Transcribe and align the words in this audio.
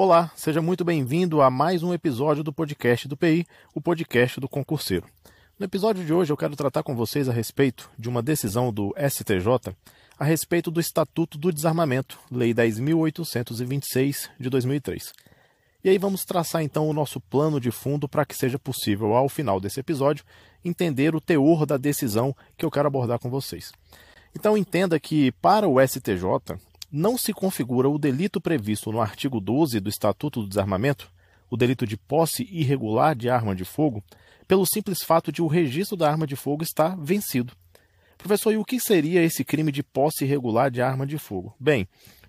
Olá, 0.00 0.30
seja 0.36 0.62
muito 0.62 0.84
bem-vindo 0.84 1.42
a 1.42 1.50
mais 1.50 1.82
um 1.82 1.92
episódio 1.92 2.44
do 2.44 2.52
podcast 2.52 3.08
do 3.08 3.16
PI, 3.16 3.44
o 3.74 3.80
podcast 3.80 4.38
do 4.38 4.48
concurseiro. 4.48 5.04
No 5.58 5.66
episódio 5.66 6.04
de 6.04 6.14
hoje 6.14 6.32
eu 6.32 6.36
quero 6.36 6.54
tratar 6.54 6.84
com 6.84 6.94
vocês 6.94 7.28
a 7.28 7.32
respeito 7.32 7.90
de 7.98 8.08
uma 8.08 8.22
decisão 8.22 8.72
do 8.72 8.94
STJ 8.96 9.74
a 10.16 10.24
respeito 10.24 10.70
do 10.70 10.78
Estatuto 10.78 11.36
do 11.36 11.50
Desarmamento, 11.50 12.16
Lei 12.30 12.54
10.826 12.54 14.30
de 14.38 14.48
2003. 14.48 15.12
E 15.82 15.88
aí 15.88 15.98
vamos 15.98 16.24
traçar 16.24 16.62
então 16.62 16.88
o 16.88 16.92
nosso 16.92 17.20
plano 17.20 17.58
de 17.58 17.72
fundo 17.72 18.08
para 18.08 18.24
que 18.24 18.36
seja 18.36 18.56
possível, 18.56 19.16
ao 19.16 19.28
final 19.28 19.58
desse 19.58 19.80
episódio, 19.80 20.24
entender 20.64 21.16
o 21.16 21.20
teor 21.20 21.66
da 21.66 21.76
decisão 21.76 22.36
que 22.56 22.64
eu 22.64 22.70
quero 22.70 22.86
abordar 22.86 23.18
com 23.18 23.28
vocês. 23.28 23.72
Então 24.32 24.56
entenda 24.56 25.00
que 25.00 25.32
para 25.42 25.66
o 25.66 25.84
STJ, 25.84 26.56
não 26.90 27.18
se 27.18 27.32
configura 27.32 27.88
o 27.88 27.98
delito 27.98 28.40
previsto 28.40 28.90
no 28.90 29.00
artigo 29.00 29.40
12 29.40 29.78
do 29.80 29.88
Estatuto 29.88 30.42
do 30.42 30.48
Desarmamento, 30.48 31.12
o 31.50 31.56
delito 31.56 31.86
de 31.86 31.96
posse 31.96 32.48
irregular 32.50 33.14
de 33.14 33.28
arma 33.28 33.54
de 33.54 33.64
fogo, 33.64 34.02
pelo 34.46 34.66
simples 34.66 35.02
fato 35.02 35.30
de 35.30 35.42
o 35.42 35.46
registro 35.46 35.96
da 35.96 36.10
arma 36.10 36.26
de 36.26 36.36
fogo 36.36 36.62
estar 36.62 36.96
vencido. 36.96 37.52
Professor, 38.16 38.52
e 38.52 38.56
o 38.56 38.64
que 38.64 38.80
seria 38.80 39.22
esse 39.22 39.44
crime 39.44 39.70
de 39.70 39.82
posse 39.82 40.24
irregular 40.24 40.70
de 40.70 40.80
arma 40.80 41.06
de 41.06 41.18
fogo? 41.18 41.54
Bem, 41.60 41.86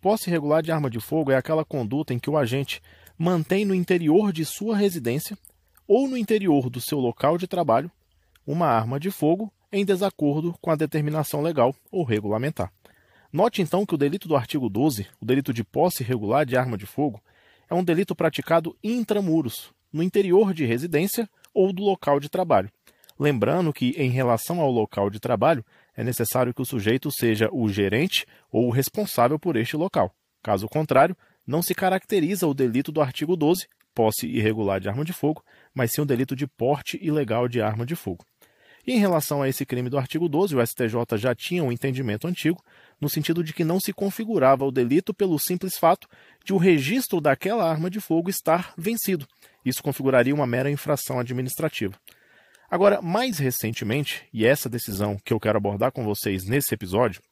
posse 0.00 0.28
irregular 0.28 0.62
de 0.62 0.70
arma 0.70 0.90
de 0.90 1.00
fogo 1.00 1.32
é 1.32 1.36
aquela 1.36 1.64
conduta 1.64 2.12
em 2.12 2.18
que 2.18 2.30
o 2.30 2.36
agente 2.36 2.80
mantém 3.18 3.64
no 3.64 3.74
interior 3.74 4.32
de 4.32 4.44
sua 4.44 4.76
residência 4.76 5.36
ou 5.88 6.08
no 6.08 6.16
interior 6.16 6.68
do 6.70 6.80
seu 6.80 6.98
local 6.98 7.36
de 7.36 7.46
trabalho 7.46 7.90
uma 8.46 8.66
arma 8.66 8.98
de 8.98 9.10
fogo 9.10 9.52
em 9.70 9.84
desacordo 9.84 10.54
com 10.60 10.70
a 10.70 10.76
determinação 10.76 11.40
legal 11.40 11.74
ou 11.90 12.04
regulamentar. 12.04 12.72
Note 13.32 13.62
então 13.62 13.86
que 13.86 13.94
o 13.94 13.98
delito 13.98 14.28
do 14.28 14.36
artigo 14.36 14.68
12, 14.68 15.06
o 15.18 15.24
delito 15.24 15.54
de 15.54 15.64
posse 15.64 16.02
irregular 16.02 16.44
de 16.44 16.54
arma 16.54 16.76
de 16.76 16.84
fogo, 16.84 17.18
é 17.66 17.74
um 17.74 17.82
delito 17.82 18.14
praticado 18.14 18.76
intramuros, 18.84 19.72
no 19.90 20.02
interior 20.02 20.52
de 20.52 20.66
residência 20.66 21.26
ou 21.54 21.72
do 21.72 21.82
local 21.82 22.20
de 22.20 22.28
trabalho. 22.28 22.70
Lembrando 23.18 23.72
que, 23.72 23.94
em 23.96 24.10
relação 24.10 24.60
ao 24.60 24.70
local 24.70 25.08
de 25.08 25.18
trabalho, 25.18 25.64
é 25.96 26.04
necessário 26.04 26.52
que 26.52 26.60
o 26.60 26.66
sujeito 26.66 27.10
seja 27.10 27.48
o 27.50 27.70
gerente 27.70 28.26
ou 28.50 28.66
o 28.66 28.70
responsável 28.70 29.38
por 29.38 29.56
este 29.56 29.78
local. 29.78 30.14
Caso 30.42 30.68
contrário, 30.68 31.16
não 31.46 31.62
se 31.62 31.74
caracteriza 31.74 32.46
o 32.46 32.52
delito 32.52 32.92
do 32.92 33.00
artigo 33.00 33.34
12, 33.34 33.66
posse 33.94 34.26
irregular 34.26 34.78
de 34.78 34.90
arma 34.90 35.06
de 35.06 35.12
fogo, 35.14 35.42
mas 35.72 35.90
sim 35.92 36.02
o 36.02 36.06
delito 36.06 36.36
de 36.36 36.46
porte 36.46 36.98
ilegal 37.02 37.48
de 37.48 37.62
arma 37.62 37.86
de 37.86 37.96
fogo. 37.96 38.26
E 38.86 38.92
em 38.92 38.98
relação 38.98 39.42
a 39.42 39.48
esse 39.48 39.64
crime 39.64 39.88
do 39.88 39.96
artigo 39.96 40.28
12, 40.28 40.56
o 40.56 40.66
STJ 40.66 41.16
já 41.16 41.34
tinha 41.34 41.62
um 41.62 41.70
entendimento 41.70 42.26
antigo, 42.26 42.62
no 43.00 43.08
sentido 43.08 43.44
de 43.44 43.52
que 43.52 43.64
não 43.64 43.78
se 43.78 43.92
configurava 43.92 44.64
o 44.64 44.72
delito 44.72 45.14
pelo 45.14 45.38
simples 45.38 45.78
fato 45.78 46.08
de 46.44 46.52
o 46.52 46.56
registro 46.56 47.20
daquela 47.20 47.68
arma 47.68 47.88
de 47.88 48.00
fogo 48.00 48.28
estar 48.28 48.74
vencido. 48.76 49.26
Isso 49.64 49.82
configuraria 49.82 50.34
uma 50.34 50.46
mera 50.46 50.70
infração 50.70 51.20
administrativa. 51.20 51.94
Agora, 52.70 53.00
mais 53.00 53.38
recentemente, 53.38 54.26
e 54.32 54.46
essa 54.46 54.68
decisão 54.68 55.16
que 55.24 55.32
eu 55.32 55.38
quero 55.38 55.58
abordar 55.58 55.92
com 55.92 56.04
vocês 56.04 56.44
nesse 56.44 56.74
episódio, 56.74 57.22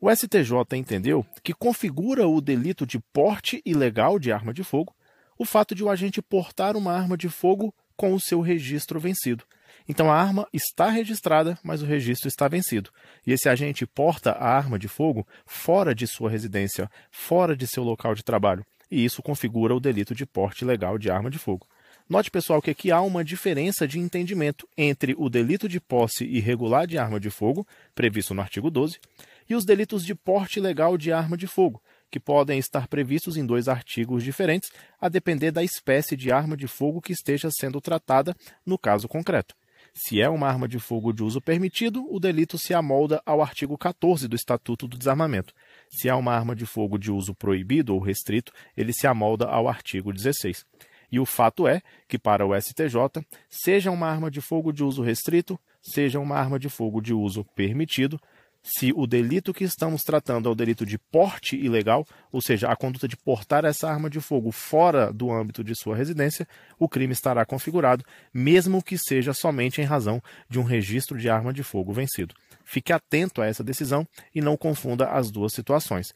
o 0.00 0.10
STJ 0.14 0.76
entendeu 0.76 1.24
que 1.42 1.54
configura 1.54 2.26
o 2.26 2.40
delito 2.40 2.86
de 2.86 2.98
porte 3.12 3.62
ilegal 3.64 4.18
de 4.18 4.32
arma 4.32 4.52
de 4.52 4.64
fogo 4.64 4.94
o 5.40 5.44
fato 5.46 5.74
de 5.74 5.82
o 5.82 5.88
agente 5.88 6.20
portar 6.20 6.76
uma 6.76 6.92
arma 6.92 7.16
de 7.16 7.30
fogo 7.30 7.74
com 7.96 8.12
o 8.12 8.20
seu 8.20 8.42
registro 8.42 9.00
vencido. 9.00 9.42
Então 9.90 10.08
a 10.08 10.14
arma 10.14 10.46
está 10.52 10.88
registrada, 10.88 11.58
mas 11.64 11.82
o 11.82 11.84
registro 11.84 12.28
está 12.28 12.46
vencido. 12.46 12.92
E 13.26 13.32
esse 13.32 13.48
agente 13.48 13.84
porta 13.84 14.30
a 14.30 14.46
arma 14.46 14.78
de 14.78 14.86
fogo 14.86 15.26
fora 15.44 15.92
de 15.92 16.06
sua 16.06 16.30
residência, 16.30 16.88
fora 17.10 17.56
de 17.56 17.66
seu 17.66 17.82
local 17.82 18.14
de 18.14 18.22
trabalho. 18.22 18.64
E 18.88 19.04
isso 19.04 19.20
configura 19.20 19.74
o 19.74 19.80
delito 19.80 20.14
de 20.14 20.24
porte 20.24 20.62
ilegal 20.62 20.96
de 20.96 21.10
arma 21.10 21.28
de 21.28 21.40
fogo. 21.40 21.66
Note, 22.08 22.30
pessoal, 22.30 22.62
que 22.62 22.70
aqui 22.70 22.92
há 22.92 23.00
uma 23.00 23.24
diferença 23.24 23.84
de 23.84 23.98
entendimento 23.98 24.68
entre 24.78 25.12
o 25.18 25.28
delito 25.28 25.68
de 25.68 25.80
posse 25.80 26.24
irregular 26.24 26.86
de 26.86 26.96
arma 26.96 27.18
de 27.18 27.28
fogo, 27.28 27.66
previsto 27.92 28.32
no 28.32 28.42
artigo 28.42 28.70
12, 28.70 29.00
e 29.48 29.56
os 29.56 29.64
delitos 29.64 30.06
de 30.06 30.14
porte 30.14 30.60
ilegal 30.60 30.96
de 30.96 31.10
arma 31.10 31.36
de 31.36 31.48
fogo, 31.48 31.82
que 32.08 32.20
podem 32.20 32.60
estar 32.60 32.86
previstos 32.86 33.36
em 33.36 33.44
dois 33.44 33.66
artigos 33.66 34.22
diferentes, 34.22 34.70
a 35.00 35.08
depender 35.08 35.50
da 35.50 35.64
espécie 35.64 36.16
de 36.16 36.30
arma 36.30 36.56
de 36.56 36.68
fogo 36.68 37.00
que 37.00 37.12
esteja 37.12 37.50
sendo 37.50 37.80
tratada 37.80 38.36
no 38.64 38.78
caso 38.78 39.08
concreto. 39.08 39.58
Se 39.92 40.20
é 40.20 40.28
uma 40.28 40.46
arma 40.46 40.68
de 40.68 40.78
fogo 40.78 41.12
de 41.12 41.22
uso 41.22 41.40
permitido, 41.40 42.06
o 42.10 42.18
delito 42.20 42.58
se 42.58 42.72
amolda 42.72 43.22
ao 43.26 43.42
artigo 43.42 43.76
14 43.76 44.28
do 44.28 44.36
Estatuto 44.36 44.86
do 44.86 44.96
Desarmamento. 44.96 45.52
Se 45.88 46.08
é 46.08 46.14
uma 46.14 46.32
arma 46.32 46.54
de 46.54 46.64
fogo 46.64 46.98
de 46.98 47.10
uso 47.10 47.34
proibido 47.34 47.94
ou 47.94 48.00
restrito, 48.00 48.52
ele 48.76 48.92
se 48.92 49.06
amolda 49.06 49.46
ao 49.46 49.68
artigo 49.68 50.12
16. 50.12 50.64
E 51.12 51.18
o 51.18 51.26
fato 51.26 51.66
é 51.66 51.82
que, 52.08 52.18
para 52.18 52.46
o 52.46 52.58
STJ, 52.58 53.24
seja 53.48 53.90
uma 53.90 54.06
arma 54.06 54.30
de 54.30 54.40
fogo 54.40 54.72
de 54.72 54.84
uso 54.84 55.02
restrito, 55.02 55.58
seja 55.82 56.20
uma 56.20 56.36
arma 56.36 56.58
de 56.58 56.68
fogo 56.68 57.00
de 57.00 57.12
uso 57.12 57.44
permitido, 57.54 58.20
se 58.62 58.92
o 58.94 59.06
delito 59.06 59.54
que 59.54 59.64
estamos 59.64 60.02
tratando 60.02 60.48
é 60.48 60.52
o 60.52 60.54
delito 60.54 60.84
de 60.84 60.98
porte 60.98 61.56
ilegal, 61.56 62.06
ou 62.30 62.42
seja, 62.42 62.68
a 62.68 62.76
conduta 62.76 63.08
de 63.08 63.16
portar 63.16 63.64
essa 63.64 63.88
arma 63.88 64.10
de 64.10 64.20
fogo 64.20 64.52
fora 64.52 65.12
do 65.12 65.32
âmbito 65.32 65.64
de 65.64 65.74
sua 65.74 65.96
residência, 65.96 66.46
o 66.78 66.88
crime 66.88 67.12
estará 67.12 67.44
configurado, 67.44 68.04
mesmo 68.32 68.82
que 68.82 68.98
seja 68.98 69.32
somente 69.32 69.80
em 69.80 69.84
razão 69.84 70.22
de 70.48 70.58
um 70.58 70.62
registro 70.62 71.18
de 71.18 71.28
arma 71.30 71.52
de 71.52 71.62
fogo 71.62 71.92
vencido. 71.92 72.34
Fique 72.64 72.92
atento 72.92 73.42
a 73.42 73.46
essa 73.46 73.64
decisão 73.64 74.06
e 74.34 74.40
não 74.40 74.56
confunda 74.56 75.10
as 75.10 75.30
duas 75.30 75.52
situações. 75.52 76.08